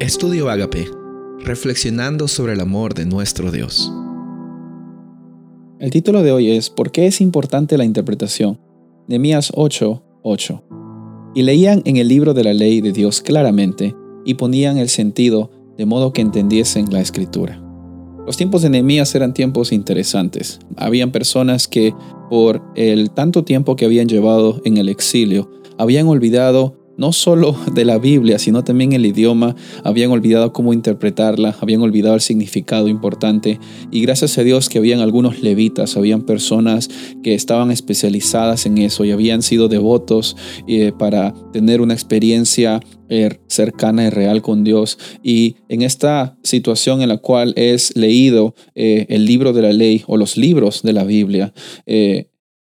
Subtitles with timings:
[0.00, 0.88] Estudio Agape,
[1.40, 3.92] reflexionando sobre el amor de nuestro Dios.
[5.78, 8.58] El título de hoy es ¿Por qué es importante la interpretación?
[9.08, 10.64] Nehemías 8, 8.
[11.34, 13.94] Y leían en el libro de la ley de Dios claramente
[14.24, 17.62] y ponían el sentido de modo que entendiesen la escritura.
[18.24, 20.60] Los tiempos de Nehemías eran tiempos interesantes.
[20.78, 21.94] Habían personas que
[22.30, 27.86] por el tanto tiempo que habían llevado en el exilio, habían olvidado no solo de
[27.86, 33.58] la Biblia, sino también el idioma, habían olvidado cómo interpretarla, habían olvidado el significado importante
[33.90, 36.90] y gracias a Dios que habían algunos levitas, habían personas
[37.22, 40.36] que estaban especializadas en eso y habían sido devotos
[40.68, 44.98] eh, para tener una experiencia eh, cercana y real con Dios.
[45.22, 50.04] Y en esta situación en la cual es leído eh, el libro de la ley
[50.06, 51.54] o los libros de la Biblia,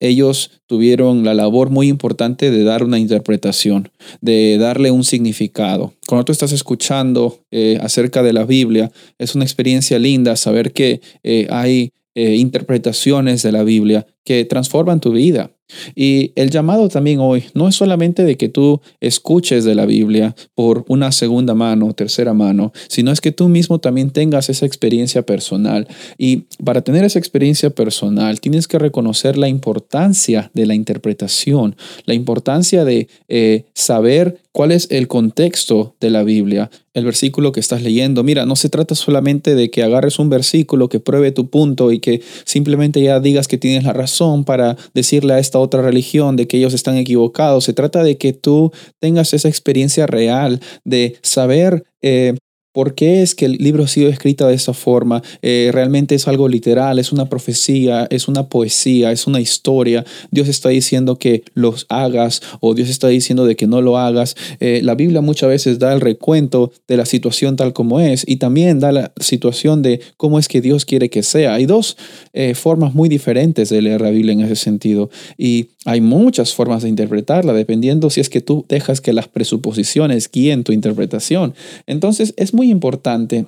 [0.03, 3.89] ellos tuvieron la labor muy importante de dar una interpretación,
[4.19, 5.93] de darle un significado.
[6.07, 10.99] Cuando tú estás escuchando eh, acerca de la Biblia, es una experiencia linda saber que
[11.23, 15.51] eh, hay eh, interpretaciones de la Biblia que transforman tu vida.
[15.95, 20.35] Y el llamado también hoy no es solamente de que tú escuches de la Biblia
[20.55, 25.23] por una segunda mano, tercera mano, sino es que tú mismo también tengas esa experiencia
[25.23, 25.87] personal.
[26.17, 32.13] Y para tener esa experiencia personal, tienes que reconocer la importancia de la interpretación, la
[32.13, 37.81] importancia de eh, saber cuál es el contexto de la Biblia, el versículo que estás
[37.81, 38.23] leyendo.
[38.23, 41.99] Mira, no se trata solamente de que agarres un versículo que pruebe tu punto y
[41.99, 46.47] que simplemente ya digas que tienes la razón para decirle a esta otra religión de
[46.47, 47.63] que ellos están equivocados.
[47.63, 52.35] Se trata de que tú tengas esa experiencia real de saber eh,
[52.73, 55.21] ¿Por qué es que el libro ha sido escrito de esa forma?
[55.43, 60.03] Eh, realmente es algo literal, es una profecía, es una poesía, es una historia.
[60.31, 64.35] Dios está diciendo que los hagas o Dios está diciendo de que no lo hagas.
[64.59, 68.37] Eh, la Biblia muchas veces da el recuento de la situación tal como es y
[68.37, 71.53] también da la situación de cómo es que Dios quiere que sea.
[71.53, 71.95] Hay dos
[72.33, 76.81] eh, formas muy diferentes de leer la Biblia en ese sentido y hay muchas formas
[76.81, 81.53] de interpretarla dependiendo si es que tú dejas que las presuposiciones guíen tu interpretación.
[81.85, 83.45] Entonces es muy importante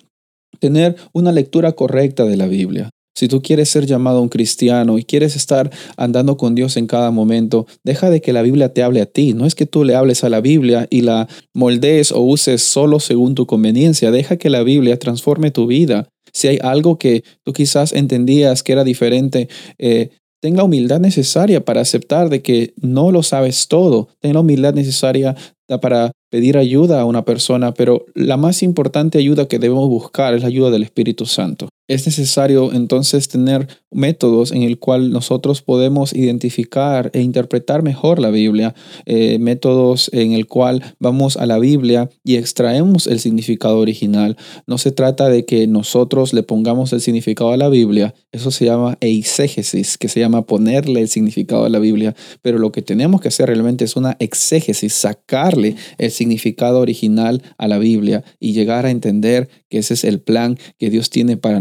[0.60, 2.90] tener una lectura correcta de la Biblia.
[3.18, 7.12] Si tú quieres ser llamado un cristiano y quieres estar andando con Dios en cada
[7.12, 9.34] momento, deja de que la Biblia te hable a ti.
[9.34, 13.00] No es que tú le hables a la Biblia y la moldees o uses solo
[13.00, 14.12] según tu conveniencia.
[14.12, 16.10] Deja que la Biblia transforme tu vida.
[16.34, 19.48] Si hay algo que tú quizás entendías que era diferente,
[19.78, 20.10] eh,
[20.42, 24.10] ten la humildad necesaria para aceptar de que no lo sabes todo.
[24.20, 25.38] Ten la humildad necesaria
[25.82, 30.42] para pedir ayuda a una persona, pero la más importante ayuda que debemos buscar es
[30.42, 31.70] la ayuda del Espíritu Santo.
[31.88, 38.32] Es necesario entonces tener métodos en el cual nosotros podemos identificar e interpretar mejor la
[38.32, 38.74] Biblia,
[39.06, 44.36] eh, métodos en el cual vamos a la Biblia y extraemos el significado original.
[44.66, 48.66] No se trata de que nosotros le pongamos el significado a la Biblia, eso se
[48.66, 53.22] llama eisegesis, que se llama ponerle el significado a la Biblia, pero lo que tenemos
[53.22, 58.88] que hacer realmente es una exégesis, sacarle el significado original a la Biblia y llegar
[58.88, 61.60] a entender que ese es el plan que Dios tiene para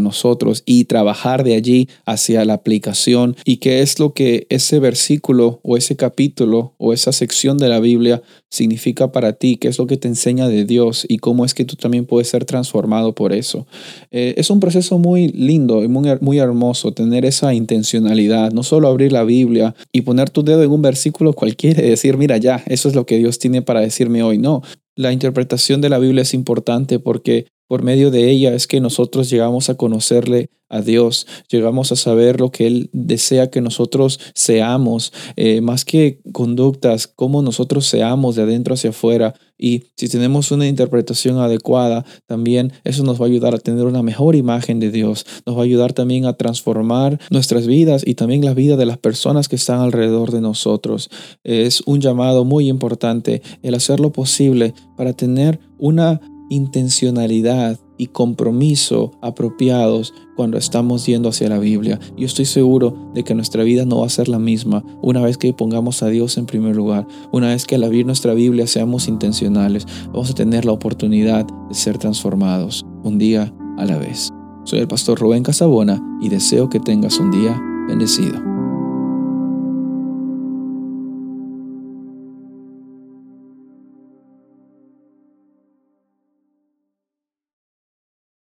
[0.65, 5.77] y trabajar de allí hacia la aplicación y qué es lo que ese versículo o
[5.77, 9.97] ese capítulo o esa sección de la Biblia significa para ti, qué es lo que
[9.97, 13.67] te enseña de Dios y cómo es que tú también puedes ser transformado por eso.
[14.11, 18.89] Eh, es un proceso muy lindo y muy, muy hermoso tener esa intencionalidad, no solo
[18.89, 22.63] abrir la Biblia y poner tu dedo en un versículo cualquiera y decir, mira ya,
[22.67, 24.39] eso es lo que Dios tiene para decirme hoy.
[24.39, 24.63] No,
[24.97, 29.31] la interpretación de la Biblia es importante porque por medio de ella es que nosotros
[29.31, 35.13] llegamos a conocerle a Dios, llegamos a saber lo que Él desea que nosotros seamos,
[35.37, 39.35] eh, más que conductas, cómo nosotros seamos de adentro hacia afuera.
[39.57, 44.03] Y si tenemos una interpretación adecuada, también eso nos va a ayudar a tener una
[44.03, 48.45] mejor imagen de Dios, nos va a ayudar también a transformar nuestras vidas y también
[48.45, 51.09] la vida de las personas que están alrededor de nosotros.
[51.45, 59.13] Es un llamado muy importante el hacer lo posible para tener una intencionalidad y compromiso
[59.23, 62.01] apropiados cuando estamos yendo hacia la Biblia.
[62.17, 65.39] Yo estoy seguro de que nuestra vida no va a ser la misma una vez
[65.39, 67.07] que pongamos a Dios en primer lugar.
[67.33, 71.75] Una vez que al abrir nuestra Biblia seamos intencionales, vamos a tener la oportunidad de
[71.75, 74.31] ser transformados un día a la vez.
[74.65, 78.54] Soy el pastor Rubén Casabona y deseo que tengas un día bendecido.